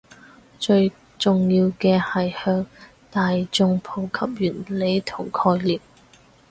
[0.57, 2.65] 最重要嘅係向
[3.11, 5.79] 大衆普及原理同概念